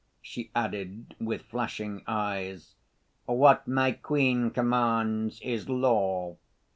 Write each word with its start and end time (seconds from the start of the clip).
she 0.19 0.49
added 0.55 1.15
with 1.19 1.43
flashing 1.43 2.01
eyes. 2.07 2.73
"What 3.27 3.67
my 3.67 3.91
queen 3.91 4.49
commands 4.49 5.39
is 5.43 5.69
law!" 5.69 6.37